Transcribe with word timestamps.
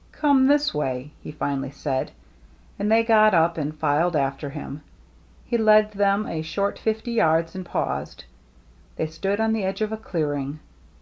"Come 0.12 0.48
this 0.48 0.74
way," 0.74 1.12
he 1.22 1.32
finally 1.32 1.70
said. 1.70 2.10
And 2.78 2.92
they 2.92 3.02
got 3.02 3.32
up 3.32 3.56
and 3.56 3.74
filed 3.74 4.16
after 4.16 4.50
him. 4.50 4.82
He 5.46 5.56
led 5.56 5.92
them 5.92 6.26
a 6.26 6.42
short 6.42 6.78
fifty 6.78 7.12
yards, 7.12 7.54
and 7.54 7.64
paused. 7.64 8.24
They 8.96 9.06
stood 9.06 9.40
on 9.40 9.54
the 9.54 9.64
edge 9.64 9.80
of 9.80 9.90
a 9.90 9.96
clearing. 9.96 10.58